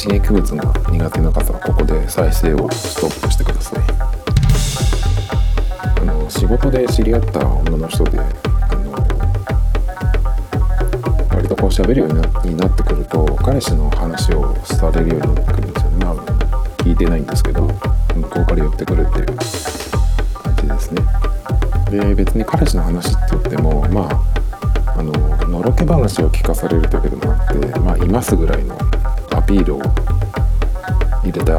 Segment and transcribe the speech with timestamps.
[0.00, 3.80] 刺激物が苦手な方はここで再生をストップしてください
[6.00, 8.22] あの仕事で知り合った女の人であ
[8.76, 8.92] の
[11.34, 16.14] 割とこう喋るようになってくると彼氏の話をされるようになってくるんですよねまあ
[16.76, 21.02] 聞いてないんですけど向こうから言ってくるっていう感じですね
[21.90, 25.12] で別に彼氏の話って言ってもまああの
[25.48, 28.78] のろけ話を聞かされるだけでもなくてまあいますぐらいの
[29.48, 29.80] アピールを
[31.24, 31.54] 入れた、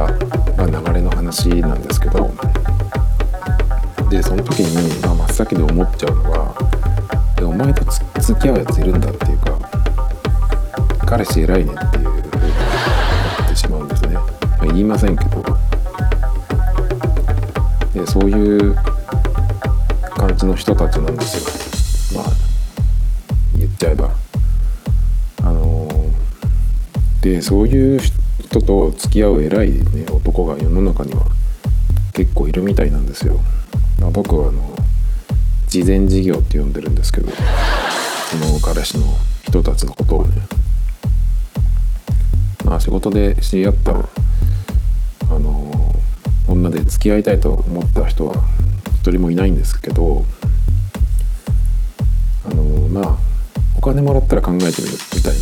[0.55, 2.31] まあ、流れの話なんですけど
[4.11, 6.53] でその時に、まあ、真っ先に思っちゃうのは
[7.41, 7.83] 「お前と
[8.21, 9.57] 付き合うやついるんだ」っていうか
[11.07, 14.21] 「彼氏偉いね」っていうふうに思ってしまうんですね、ま
[14.61, 15.43] あ、言いませんけど。
[17.91, 18.75] でそういう
[20.15, 22.21] 感じの人たちなんですよ。
[22.21, 22.33] まあ
[23.57, 24.18] 言っちゃえば。
[27.21, 31.25] でそういう人と付き合う偉い、ね、男が世の中には
[32.13, 33.39] 結構いるみたいなんですよ、
[34.13, 34.75] 僕はあの
[35.67, 39.05] 事前事業って呼んでるんですけどその彼氏の
[39.43, 40.59] 人たちのことをね。
[42.69, 45.95] まあ仕事で知り合ったあの
[46.47, 48.35] 女で付き合いたいと思った人は
[49.01, 50.25] 一人もいないんですけど
[52.45, 53.17] あのまあ
[53.75, 55.38] お金もらったら考えてみるみたい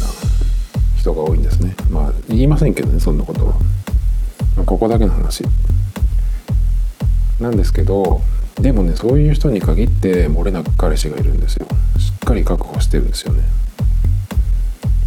[1.07, 1.75] 人が多いんですね。
[1.89, 3.53] まあ言いませんけどねそんなことは、
[4.55, 5.43] まあ、ここだけの話。
[7.39, 8.21] なんですけど
[8.59, 11.67] でもねそういう人に限って漏れなく彼氏がいるんですよ。
[11.97, 13.43] しっかり確保してるんですよね。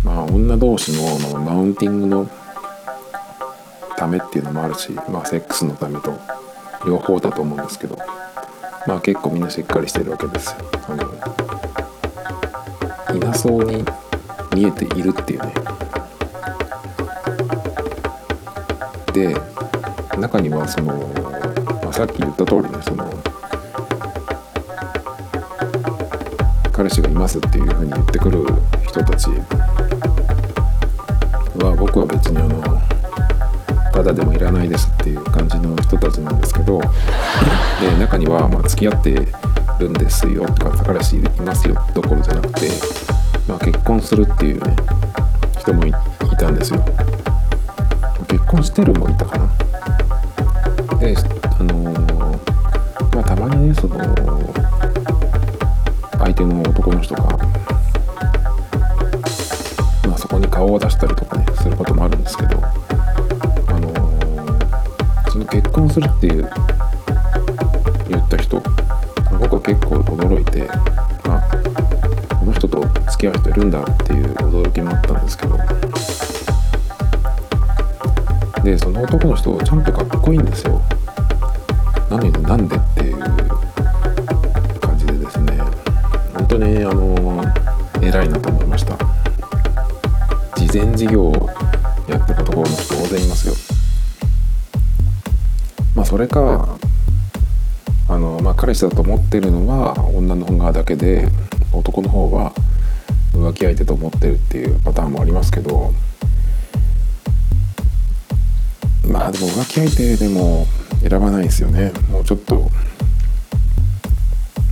[0.04, 2.30] まあ女同士の、マウンティングの
[3.96, 6.18] ためっていうのもあるしまあセックスのためと
[6.86, 7.98] 両方だと思うんですけど
[8.86, 10.56] まあ結構みんなしっかりしてるわけですよ。
[10.88, 10.94] あ
[13.12, 13.84] のいなそうに
[14.54, 15.79] 見えているっていうね。
[19.12, 19.34] で
[20.18, 20.94] 中にはその、
[21.82, 23.10] まあ、さっき言った通りねその
[26.72, 28.44] 彼氏がいますっていうふうに言ってくる
[28.86, 29.28] 人たち
[31.58, 32.62] は僕は別にあの
[33.92, 36.80] ただでもいらないですっていう感じの人たちなんですけど
[37.80, 39.14] で中にはまあ付き合って
[39.80, 42.70] るんですよとか彼氏いますよどころじゃなくて、
[43.48, 44.76] まあ、結婚するっていうね
[45.58, 45.92] 人もい
[46.38, 46.84] たんですよ。
[48.30, 49.46] 結婚してるもいたかな。
[50.98, 51.16] で
[51.58, 53.98] あのー、まあたまにねその
[56.12, 57.22] 相手の男の人が、
[60.06, 66.48] まあ、そこに顔を出したりとかねすることもあるんですけど、あのー、その結婚するっていう
[68.08, 68.62] 言った人
[69.40, 70.68] 僕は結構驚いて、
[71.26, 72.80] まあ、この人と
[73.10, 75.58] 付き合う人いるんだっていう驚きもあったんですけど
[78.62, 80.80] でその男の人ちゃんとかっこいいんですよ。
[82.10, 83.18] なのになんでっていう
[84.80, 85.58] 感じでですね。
[86.34, 87.44] 本当にあの
[88.02, 88.96] 偉いなと思いました。
[90.56, 91.48] 事前事業を
[92.08, 93.54] やってたところの人大勢いますよ。
[95.94, 96.76] まあそれか
[98.08, 101.28] あの、まあ、彼氏だと思ってるのは女の側だけで
[101.72, 102.52] 男の方は
[103.32, 105.92] 浮気相手と思ってるっていうパターンもありますけど
[109.30, 110.66] でも浮気相手でも
[111.08, 111.92] 選ばないですよね。
[112.10, 112.70] もうちょっと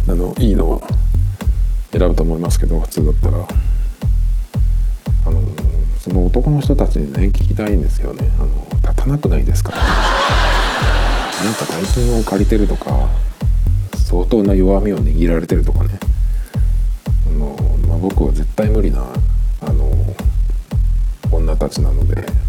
[0.09, 0.81] あのいいのは
[1.93, 3.47] 選ぶと思いますけど普通だったら。
[5.27, 5.43] あの
[5.99, 8.31] その男の人たちにね聞きたいんですよね。
[8.39, 9.73] あの立たなくないですか？
[9.73, 9.83] なん
[11.55, 13.09] か大金を借りてるとか
[13.95, 16.01] 相当な弱みを握られてるとかね。
[17.27, 17.57] あの、
[17.87, 19.05] まあ、僕は絶対無理な
[19.61, 19.93] あの
[21.31, 22.48] 女たちなので。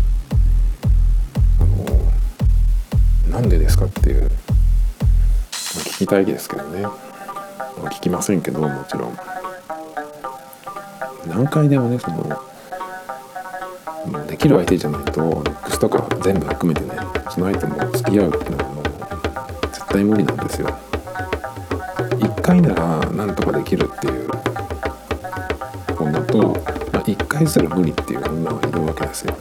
[3.79, 4.29] かっていう、
[5.51, 6.85] 聞きたいですけどね。
[7.85, 9.17] 聞きませんけどもちろん。
[11.27, 12.23] 何回でもねその
[14.27, 16.95] できる相手じゃないとルックスとか全部含めてね
[17.29, 18.83] その相手も付き合うっていうのはもう
[19.71, 20.67] 絶対無理なんですよ。
[22.19, 24.29] 1回ならなんとかできるっていう
[25.99, 26.37] 女と、
[26.91, 29.33] まあ、1回すら無理っていう女はいるわけですよ。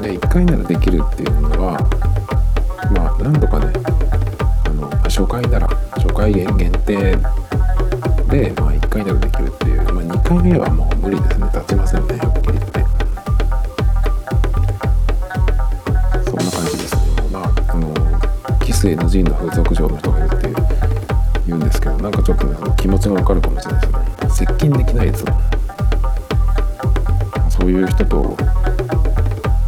[0.00, 2.09] で1回ならできるっていう女は
[3.22, 3.72] 何度かね
[4.64, 7.16] あの初回なら初回限定
[8.28, 11.46] で、まあ、1回だけできるっていう、まあ、2回目はもう無理ですね。
[11.52, 12.14] 立ちませんね。
[12.16, 12.80] はっきり言って。
[16.24, 16.94] そんな感じです。
[16.94, 17.00] ね
[17.32, 17.92] まああの
[18.60, 20.54] キス NG の風俗上の人がいるっていう
[21.46, 24.46] 言うんですけどなんかちょっとねその気持ちがわかるかもしれないですね。
[24.46, 25.24] 接近できないです
[27.50, 28.36] そういう人と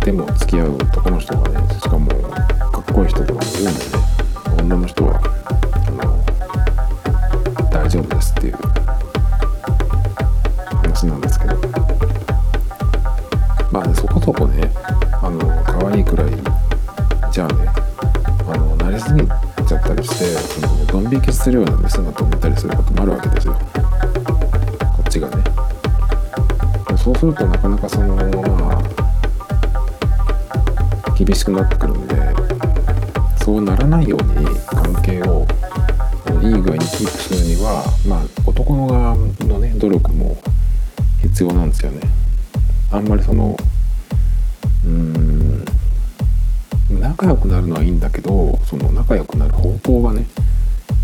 [0.04, 2.08] でも付き合う男の人がねしかも
[2.92, 3.74] っこいい人とかもいんでね
[4.60, 5.18] 女の人は
[5.86, 6.22] あの
[7.70, 8.56] 大丈夫ですっていう
[10.68, 11.56] 話なんですけど
[13.72, 14.70] まあねそこそこね
[15.22, 16.32] あの可愛いくらい
[17.32, 17.66] じゃあね
[18.46, 19.26] あの慣れすぎ
[19.66, 20.26] ちゃったりして
[20.60, 23.58] そのドン引きするような姿を見たりすることもあるわけですよこ
[25.08, 25.42] っちがね
[26.98, 28.01] そうするとなかなかそ
[44.84, 45.64] うん。
[47.00, 50.26] 仲良くなるのはいいんだけどその仲良くなる方法がね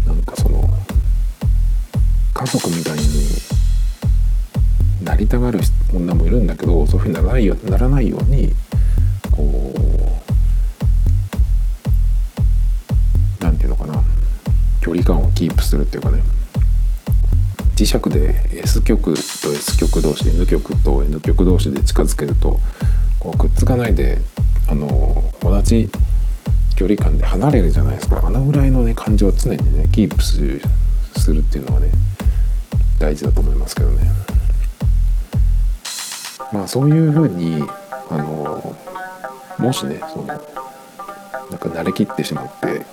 [0.06, 0.68] なんかその
[2.34, 3.04] 家族みたいに
[5.02, 5.60] なりたがる
[5.92, 8.52] 女もいるんだけどそういうふうにならないよならないように
[9.30, 9.72] こ
[13.40, 14.02] うなんていうのかな
[14.80, 16.22] 距離感をキープするっていうかね。
[17.76, 22.58] 磁石で S 極と S 極同士 N 極と N 極同士で近づけると
[23.28, 24.18] こうくっつかないで
[24.68, 25.90] あの同じ
[26.76, 28.22] 距離感で離れるじゃないですか。
[28.24, 30.62] あのぐらいのね感情を常にねキープする
[31.16, 31.90] するっていうのはね
[32.98, 34.10] 大事だと思いますけどね。
[36.52, 37.62] まあそういうふうに
[38.08, 38.76] あの
[39.58, 42.86] もしねそのなんか慣れきってしまって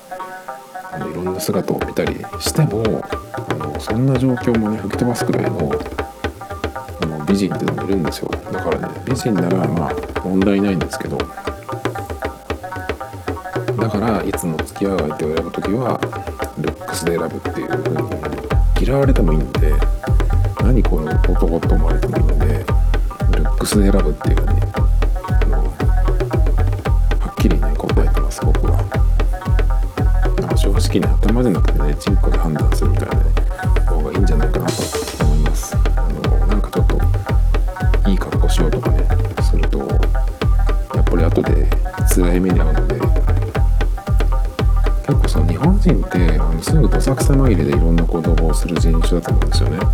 [0.92, 2.84] あのいろんな姿を見たりしても
[3.32, 5.72] あのそんな状況もね吹き飛ばすくらいの
[7.28, 8.30] 美人っていうのもいるんですよ。
[8.52, 9.94] だからね美人ならまあ
[10.24, 11.18] 問題ないんですけど。
[13.78, 16.00] だからいつも付き合う相手を選ぶ時は
[16.60, 18.10] ルックスで選ぶっていう風に。
[18.82, 19.74] 嫌われてもいいんで
[20.62, 22.46] 何この男って思われてもいいので
[23.38, 24.62] ルックスで選ぶっていう風に。
[24.62, 25.70] あのは
[27.32, 28.78] っきりね答えてます僕は。
[30.40, 33.35] なんか正直ね頭じゃなくてねチンコで判断するみたいなね。
[47.10, 49.78] のすぐどさくさ紛れでいろんな行動をする人種だと思うんですよね。
[49.78, 49.86] だ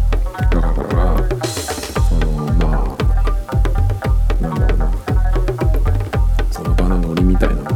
[0.61, 1.29] から
[1.93, 2.95] そのま
[4.39, 4.91] あなんだろうな。
[6.51, 7.69] その場のノリみたいなのも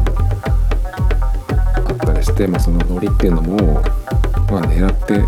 [1.90, 3.58] あったりして、まあ、そのノリっていうのも、
[4.50, 5.22] まあ、狙って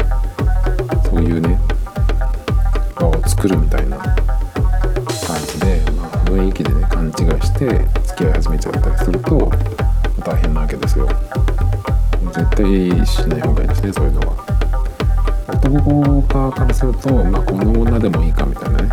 [15.87, 18.89] 男側からすると、まあ、この女でもいいかみたいなね。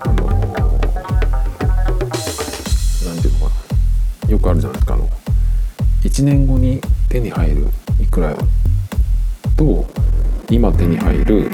[0.00, 0.26] あの
[3.04, 3.54] 何ていうのか
[4.26, 4.30] な。
[4.30, 5.08] よくあるじゃないですかあの
[6.04, 7.66] 1年後に手に入る
[8.00, 8.36] いくら
[9.56, 9.86] と
[10.48, 11.50] 今手に入る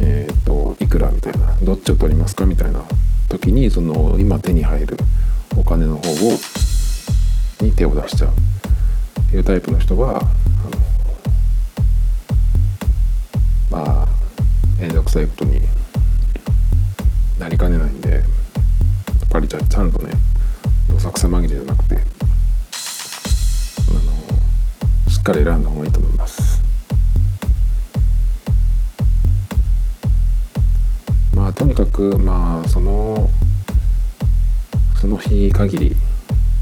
[0.00, 1.56] えっ、といくらみたいな。
[1.62, 2.84] どっちを取りますかみたいな
[3.28, 4.96] 時にその今手に入る
[5.56, 6.32] お金の方を
[7.60, 8.30] に手を出しちゃう。
[9.30, 10.22] ていうタイプの人は
[15.12, 15.60] くさいことに
[17.38, 18.22] なりかねないんでやっ
[19.28, 20.14] ぱりじゃあちゃんとね
[20.88, 21.98] どさくさ紛れじゃなくてあ
[23.92, 26.62] のしっかり選んだ方がいいと思います。
[31.34, 33.28] まあとにかくまあその
[34.98, 35.96] その日限り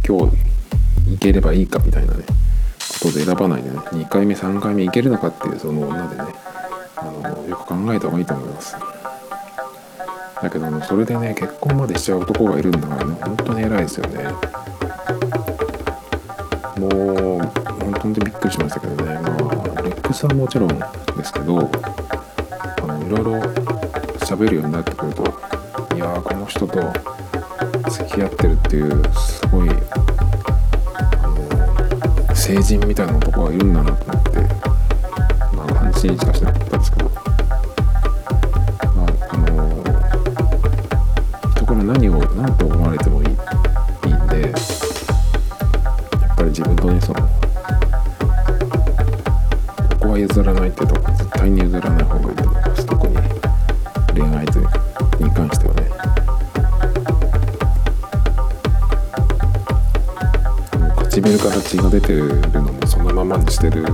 [0.05, 0.37] 今日
[1.09, 2.25] 行ければいいかみたいなね
[3.01, 6.50] ことで選ばないでね2回目3回目いけるのかっていうその女でね
[7.01, 8.77] あのよく考えた方がいいと思います。
[10.43, 14.25] だけどもそれでね結婚までしちゃう男がいるんだからね本当に偉いですよね。
[16.79, 16.91] もう
[18.01, 19.15] 本当にびっくりしましたけどね。
[19.15, 19.29] ま
[19.79, 21.71] あルックスはもちろんですけど
[22.83, 23.33] あのいろいろ
[24.21, 25.23] 喋るようになってくると
[25.95, 26.93] いやーこの人と
[27.91, 29.71] 付き合ってるっていうすごい
[32.35, 34.39] 成人みたいな男がいるんだなと思って
[35.55, 39.47] まあ安心しかしなかったんですけどまああの
[41.55, 44.53] 人から何を何と思われてもいいいいんでやっ
[46.37, 47.29] ぱり自分とねそのこ
[50.01, 52.87] こは譲らないってとこ絶対に譲らない方がいいと思います。
[52.87, 53.17] 特に
[54.15, 54.67] 恋愛とに
[55.33, 55.91] 関してはね。
[61.11, 63.85] 唇から血が出てるのもそのままにしてる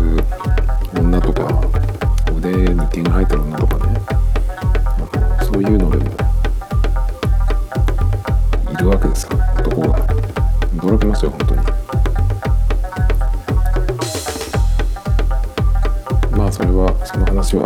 [16.57, 17.65] それはその話は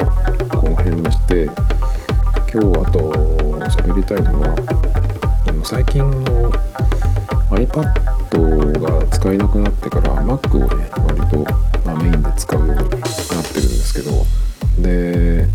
[0.50, 1.44] この辺にして
[2.52, 3.12] 今日あと
[3.70, 6.50] 喋りたいのは最近の
[7.50, 11.47] iPad が使えなくなってから Mac をね割と、
[11.87, 14.26] ま、メインで使うようになってるんですけど
[14.82, 15.47] で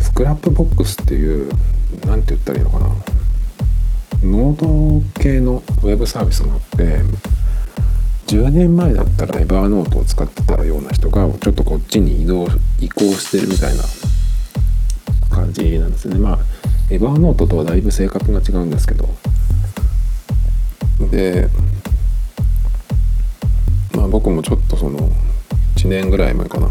[0.00, 1.50] Scrapbox っていう
[2.06, 2.86] 何て言ったらいいのかな
[4.22, 7.33] ノード系のウェブサービスがあって
[8.34, 12.48] 10年前だったら Evernote を使ってたような人がちょっとこっちに移動
[12.80, 13.84] 移行してるみたいな
[15.30, 16.18] 感じなんですよね。
[16.18, 16.38] まあ
[16.90, 19.08] Evernote とはだいぶ性格が違うんですけど。
[21.12, 21.48] で
[23.94, 25.12] まあ僕もちょっとその
[25.76, 26.66] 1年ぐらい前かな。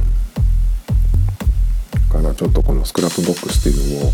[2.10, 4.12] からちょっとこの Scrapbox っていうのを、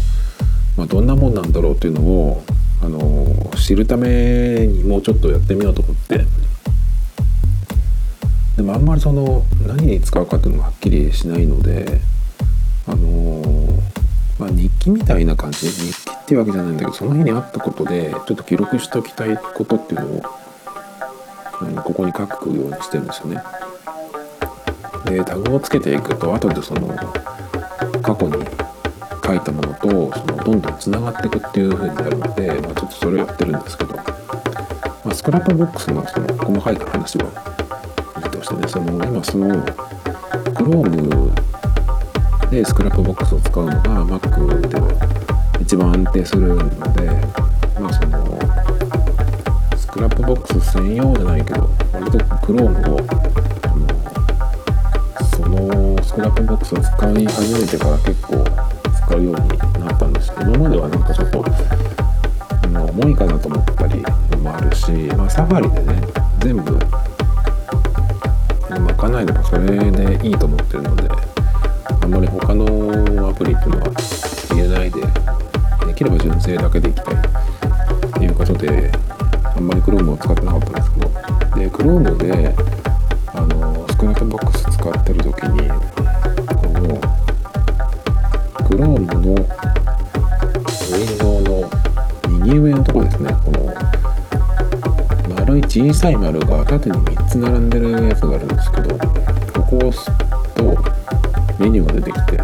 [0.77, 2.43] まあ、どんなもんなんだろうっていうのを
[2.83, 6.38] あの知るためにもうちょっとやってみようと思って。
[8.59, 12.01] でもあんまりその何に使うかっていうのがはっきりしないので
[12.87, 13.41] あの
[14.37, 20.23] まあ、日記みたいな感じで日記っていうわけじゃないんだけどその日にあったことでちょっと記録しておきたいことっていうのを
[21.61, 23.41] あのここに書くようにしてるんですよね。
[25.05, 26.87] でタグをつけていくと後でその
[28.01, 28.45] 過去に
[29.25, 29.89] 書いたものと
[30.19, 34.03] そのどんどんつながっていくっていう風になるので、まあ、ちょっとそれをやってるんですけど、ま
[35.11, 37.58] あ、 Scrapbox のその細かい話は
[38.49, 39.47] してねその今その
[40.55, 41.31] Chrome
[42.49, 47.05] で Scrapbox を使うのが Mac では一番安定するので
[47.79, 48.39] まあその
[49.77, 52.97] Scrapbox 専用じゃないけど割と Chrome を
[55.35, 58.43] そのスクラップボックスを使い始めてから結構
[58.95, 59.47] 使うように
[59.85, 61.43] なったんですけど今まではなんかちょっと
[62.99, 64.01] 重いかなと思ったり
[64.37, 66.01] もあるし、まあ、サファリでね
[66.39, 66.77] 全部
[69.11, 69.25] ない。
[69.25, 71.09] でもそれでいいと思ってるので
[72.01, 72.65] あんまり他の
[73.29, 73.93] アプリっていうのは
[74.51, 75.01] 入れないで
[75.87, 78.91] できれば純正だけでいきたいっていうことで
[79.55, 81.09] あんまり Chrome を使ってなかったんですけど
[81.57, 82.78] で Chrome で
[95.89, 100.05] 小さい丸が縦に3つ並んでるやつがあるんですけどここを押す
[100.53, 100.63] と
[101.57, 102.37] メニューが出てきて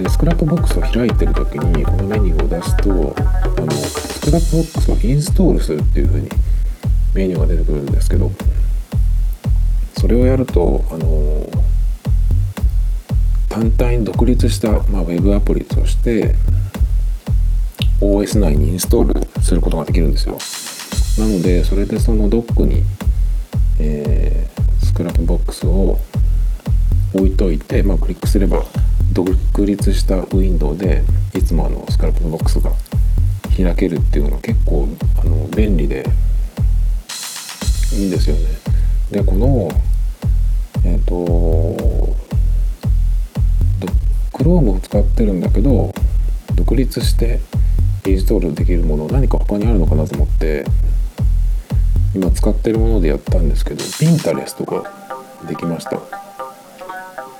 [0.00, 6.28] で Scrapbox を開いてる時にこのメニューを出すとあの Scrapbox をインストールするっていう風に
[7.12, 8.30] メニューが出てくるんですけど
[9.96, 11.44] それをやるとあの
[13.48, 16.36] 単体に独立した、まあ、ウェブアプリとして
[18.00, 20.38] OS 内にインストールすることができるんですよ。
[21.18, 22.82] なのでそれでそのドックに、
[23.78, 25.98] えー、 Scrapbox を
[27.14, 28.64] 置いといて、まあ、クリックすれば
[29.12, 29.30] 独
[29.66, 31.02] 立したウィンドウで
[31.34, 32.72] いつもあの Scrapbox が
[33.54, 34.88] 開けるっていうのが結構
[35.20, 36.06] あの便利で
[37.92, 38.42] いいんですよね。
[39.10, 39.70] でこの
[40.84, 42.16] えっ、ー、と
[44.32, 45.92] Chrome を使ってるんだけど
[46.54, 47.40] 独立して
[48.06, 50.64] インストールできるもの何か他にあるのかなと思って
[52.14, 54.90] 今使ってるものでやったんですけど Pinterest が
[55.48, 55.96] できました。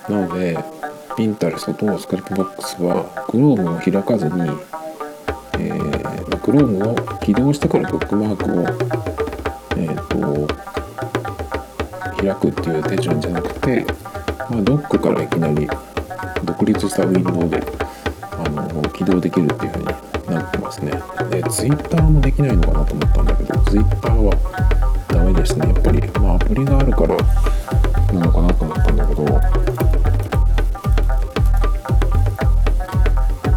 [0.08, 0.56] なので
[1.16, 4.50] Pinterest と Scrapbox は Chrome を開かずに、
[5.58, 8.62] えー、Chrome を起動してからブックマークを、
[9.78, 10.46] えーと、
[12.16, 13.84] 開くっていう手順じゃなくて、
[14.50, 15.68] まあ、ドックからいきなり
[16.44, 17.62] 独立したウィンドウで
[18.32, 19.86] あの起動できるっていう風に
[20.34, 20.92] なってますね。
[21.30, 24.61] で Twitter もできないのかなと思ったんだけど Twitter は
[25.34, 25.66] ですね。
[25.68, 27.16] やっぱり、まあ、アプリがあるから
[28.12, 29.24] なのかなと思ったんだけど。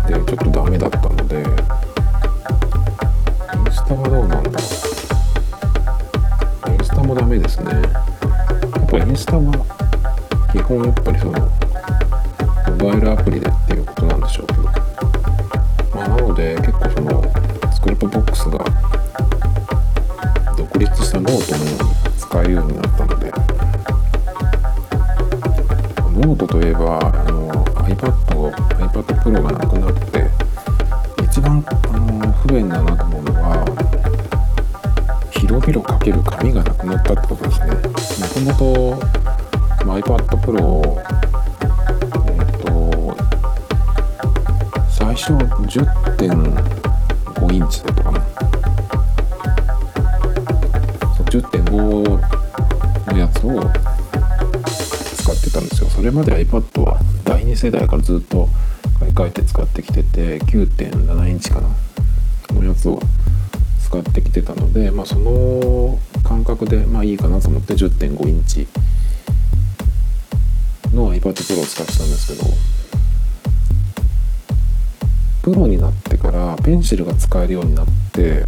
[0.08, 1.38] でちょっとダメだったので。
[1.38, 1.42] イ
[3.68, 4.50] ンスタはどうなんだ
[6.70, 7.72] インスタもダメですね。
[7.72, 7.84] やっ
[8.90, 9.52] ぱインスタは
[10.52, 11.40] 基本やっぱりその
[12.78, 14.64] モバイルアプリでっていうことなんでしょうけど。
[15.96, 17.24] まあなので結構その
[17.74, 18.75] スクープボックスが
[20.86, 23.32] 立したノートのように使えるようになったので
[26.16, 28.12] ノートといえばあの iPad
[28.78, 30.30] iPad Pro がなくなって
[31.24, 33.66] 一番あの不便だなと思うのは
[35.32, 38.46] 広々書ける紙がなくなったってことですね。
[38.46, 39.06] もともと
[39.86, 41.05] iPad Pro を
[53.48, 53.72] を
[55.18, 55.90] 使ってたんですよ。
[55.90, 58.50] それまで iPad は第2世代からずっと
[59.00, 61.70] 買い替えて使ってきてて9.7インチかな。
[62.56, 63.00] のやつを
[63.84, 68.68] 使ってきてたので、まあ、その感覚でまあいいかなと思って10.5インチ
[70.94, 72.50] の iPad Pro を使ってたんですけど
[75.44, 78.46] プロになってからペンシルが使えるようになって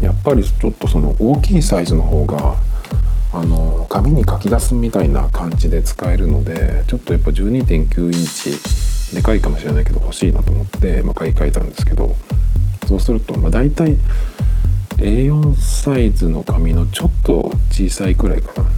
[0.00, 2.56] やっぱりちょっとその大きいサイズの方が
[3.34, 12.14] あの紙に書き出すみたいな感じで使えるのでちょっとやっぱ12.9インチでかいかもしれないけど欲しいなと思って、まあ、買い替えたんですけど
[12.86, 13.96] そうすると、まあ、大体
[14.98, 18.68] A4 サイズの紙のちょっと小さいくらいかな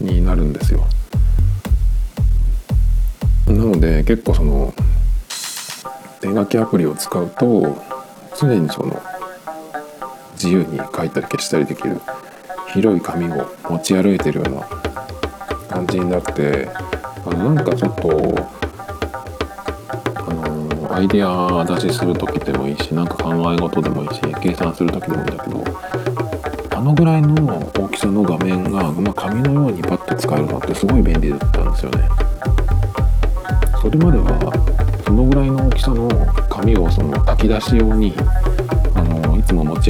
[0.00, 0.86] になるんですよ。
[3.46, 4.72] なので結構その
[6.20, 7.76] 手書きアプリを使うと
[8.38, 9.02] 常にその
[10.34, 12.00] 自由に書いたり消したりできる
[12.72, 14.60] 広い紙を持ち歩いてるような
[15.68, 16.68] 感じになって
[17.26, 18.08] あのなんかちょっと
[20.16, 25.64] あのアイデア出しする時でもいいしなんか考え事でもいいし計算する時でもいいんだけど
[26.76, 32.08] あのぐらいの大きさの画面が、まあ、紙のようにパッと使えるのってすごい便利だったんですよね。
[33.82, 36.08] それまではそのぐらいの大きさの
[36.48, 38.14] 紙をその書き出し用に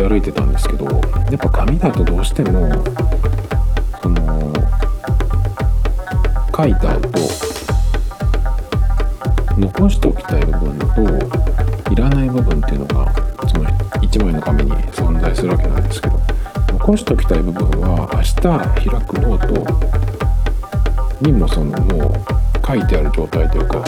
[0.01, 2.73] いつも持ち歩いてたんですけどやっぱ紙だとどうしても
[4.03, 4.53] その
[6.57, 7.11] 書いた後
[9.59, 13.13] 残しておきたい部分といらない部分っていうのが
[13.47, 13.65] その
[14.01, 16.19] 1枚の紙に存在するわけなんですけど
[16.73, 18.55] 残しておきたい部分は明日開
[19.07, 19.55] くノー
[21.21, 23.85] トにもそのもう書いてある状態というか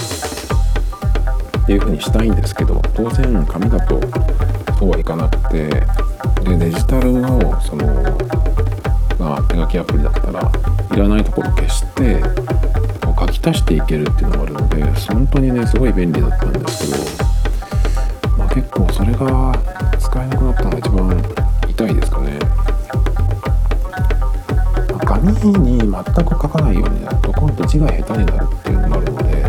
[1.63, 4.01] っていう風にしたいんですけど当然紙だと
[4.79, 6.02] そうはいかなくて
[6.45, 7.87] でデジタルのその、
[9.19, 10.53] まあ、手書きアプリだったら
[10.93, 12.23] いらないところ消して
[13.19, 19.53] 書き足していけるっていうのがあるので本当にねすごい便利だったんですけど、まあ、結構それが
[19.99, 21.25] 使えなくなったのが一番
[21.69, 22.39] 痛いですかね。
[25.05, 29.43] 紙に全く書かないようになると今度字が下手になるっていうのもあるので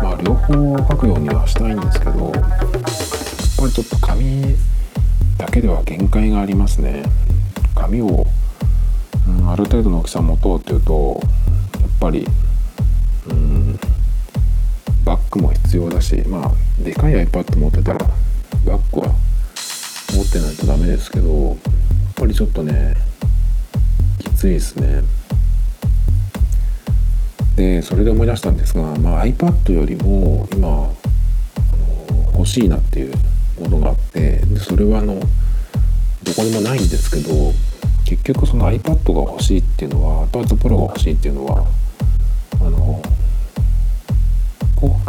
[0.00, 2.32] まあ両方書くようにはしたいんですけど
[3.62, 4.56] ぱりちょっと紙
[5.42, 7.02] だけでは限界がありますね。
[7.74, 8.28] 紙を、
[9.26, 11.20] うん、ある程度の大きさ持とうっていうと
[11.80, 12.28] やっぱり
[13.28, 13.76] うん
[15.04, 17.98] バッグも必要だしまあでかい iPad 持ってたら
[18.64, 19.08] バッグは
[20.14, 21.56] 持ってないとダメですけどやっ
[22.14, 22.94] ぱりちょっとね
[24.20, 25.02] きついですね。
[27.56, 30.88] でそれで思い出したんですが、まあ、iPad よりも今
[32.34, 33.31] 欲しいなっていう
[33.82, 35.20] があってでそれはあの
[36.22, 37.52] どこにもないんですけど
[38.04, 41.66] 結局その iPad が欲しいっていうのは iPad Pro が欲しいっていうのは
[42.60, 43.02] あの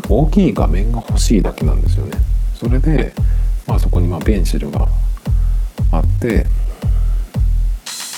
[0.09, 2.17] 大きい画面が欲しいだけなんですよね。
[2.55, 3.13] それで、
[3.67, 4.87] まあ、そこにまあペンシルが
[5.91, 6.45] あって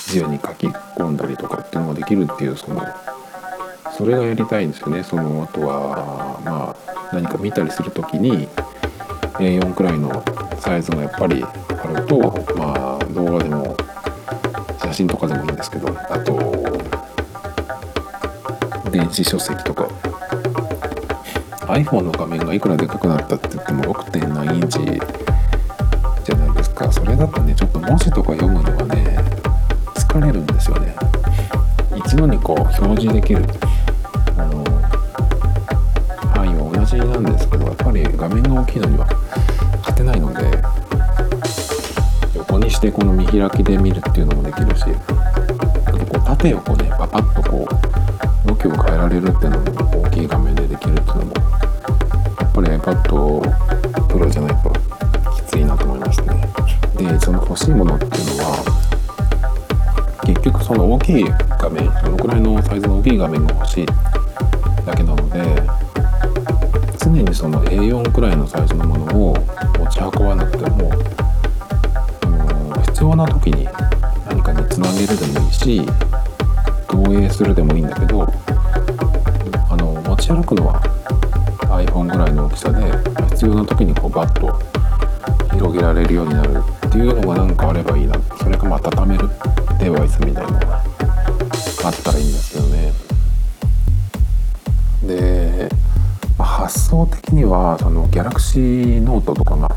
[0.06, 2.86] 自由に書き込んだりとかっていうのができるっていうその
[3.98, 5.04] それがやりたいんですよね。
[5.04, 8.48] そのあとはまあ何か見たりする時に
[9.40, 10.24] A4 くらいの
[10.66, 12.20] サイズがやっぱりあると
[12.58, 13.78] まあ動画でも
[14.82, 16.34] 写真とかでもいいんですけどあと
[18.90, 19.88] 電子書籍とか。
[21.68, 24.80] iPhone の画面がいくらでかくなったって言っても6.9インチ
[26.24, 26.92] じゃないですか。
[26.92, 29.18] それだとねちょっと文字とか読むのがね
[29.96, 30.96] 疲れるんですよね。
[31.96, 33.44] 一度にこう表示できる。
[34.38, 34.64] あの
[36.34, 39.08] 範囲は同じなんですけどやっぱり画面が大きいのには
[39.96, 40.62] てないので
[42.36, 44.84] 横にしてこの見開きで見るっていうのもできるし
[45.86, 47.68] あとこう縦横ねパパッとこ
[48.46, 51.34] う向きを変えられるっていうのも大きい画面でできるっていうのも
[52.40, 53.02] やっぱり iPad
[54.08, 54.72] Pro じゃないと
[55.36, 56.48] きついなと思いましたね。
[56.98, 61.26] でその欲しいものっていうのは結局その大きい
[61.60, 63.86] 画面そのくらいのサイズの大きい画面が欲しい
[64.86, 65.76] だけなので
[66.98, 69.36] 常にその A4 くらいのサイズのものを
[69.86, 70.92] 持ち運ばなくても、
[72.22, 73.68] あの必要な時に
[74.28, 75.82] 何かにつなげるでもいいし
[76.88, 78.28] 投影するでもいいんだけど
[79.70, 80.82] あの持ち歩くのは
[81.70, 82.82] iPhone ぐらいの大きさで
[83.30, 84.60] 必要な時にこうバッと
[85.54, 86.64] 広げられるようになる。
[86.96, 89.28] っていうのがなんかあればいいなそれかまあ畳める
[89.80, 92.94] デバイスみたいなのがあったらいいんですけどね。
[95.06, 95.70] で、
[96.40, 99.75] 発想的にはそのギャラクシーノートとかが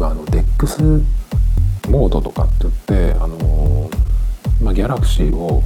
[0.00, 1.04] 今あの DEX
[1.90, 2.74] モードとかって言っ
[3.12, 3.90] てあの、
[4.62, 5.62] まあ、ギャラクシーを、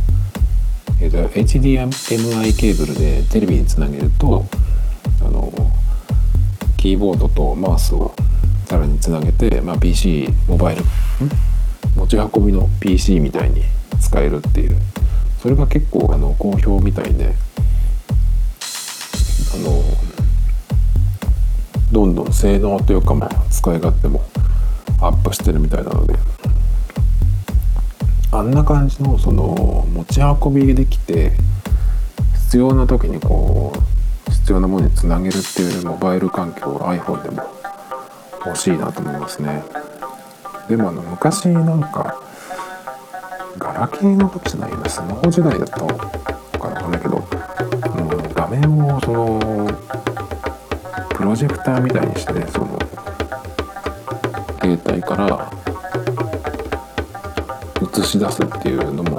[1.00, 4.44] えー、と HDMI ケーブルでテレビにつなげると
[5.24, 5.52] あの
[6.76, 8.12] キーボードとマウスを
[8.66, 10.82] さらにつなげて、まあ、PC モバイル
[11.94, 13.62] 持ち運びの PC みたいに
[14.00, 14.76] 使えるっていう。
[15.40, 17.26] それが結構あの好評みたいで
[19.54, 19.93] あの
[21.94, 24.20] どんどん性能というか、まあ、使い勝手も
[25.00, 26.14] アップしてるみたいなので。
[28.32, 31.30] あんな感じのその持ち運びできて
[32.46, 33.72] 必要な時にこ
[34.28, 37.44] う必要なものにつなげるっていうモバイル環境を iPhone でも
[38.44, 39.62] 欲しいなと思いますね。
[40.68, 42.20] でもあの昔なんか
[43.56, 45.94] ガラケーの時じゃないよねスマホ時代だったのか
[46.70, 49.63] なわかんないけど、うん、画面をその
[51.34, 52.78] ロジェクターみたいにしてねその
[54.62, 55.50] 携帯から
[57.82, 59.16] 映し出すっていうのも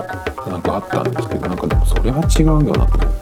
[0.48, 3.16] なんかあったんですけどなんかでもそれは違うよなと思っ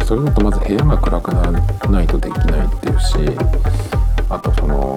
[0.00, 0.04] て。
[0.04, 3.14] それだとまず部屋が暗くならないとできないっていうし
[4.28, 4.92] あとその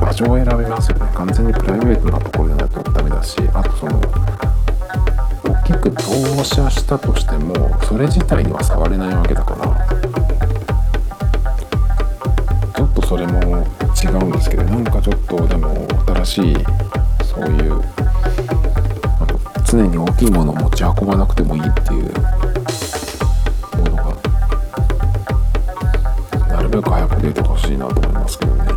[0.00, 1.08] 場所を選びますよね。
[1.14, 4.00] 完全にプライベートなところでないとダメだしあとその
[5.44, 9.55] 大きく投射したとしてもそれ自体には触れないわけだから
[14.18, 15.86] うんですけどなんかちょっとでも
[16.24, 16.56] 新しい
[17.24, 17.80] そういう
[19.68, 22.04] 常に大きいものを持ち運ばなくてもいいっていう
[23.76, 24.16] ものが
[26.48, 28.75] なるべく早く出てほしいなと思いますけどね。